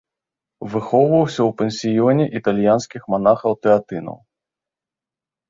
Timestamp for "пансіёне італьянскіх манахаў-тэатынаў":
1.59-4.17